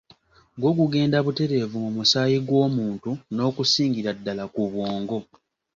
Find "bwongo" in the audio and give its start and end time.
4.71-5.17